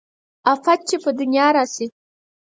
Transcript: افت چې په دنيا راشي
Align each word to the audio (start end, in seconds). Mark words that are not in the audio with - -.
افت 0.53 0.79
چې 0.89 0.95
په 1.03 1.09
دنيا 1.19 1.47
راشي 1.55 1.85